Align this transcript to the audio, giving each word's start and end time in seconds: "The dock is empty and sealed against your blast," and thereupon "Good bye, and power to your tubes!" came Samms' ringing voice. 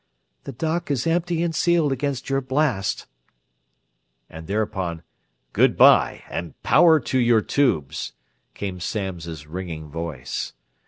"The 0.45 0.51
dock 0.51 0.89
is 0.89 1.05
empty 1.05 1.43
and 1.43 1.53
sealed 1.53 1.91
against 1.91 2.27
your 2.27 2.41
blast," 2.41 3.05
and 4.31 4.47
thereupon 4.47 5.03
"Good 5.53 5.77
bye, 5.77 6.23
and 6.27 6.59
power 6.63 6.99
to 7.01 7.19
your 7.19 7.41
tubes!" 7.41 8.13
came 8.55 8.79
Samms' 8.79 9.45
ringing 9.45 9.91
voice. 9.91 10.53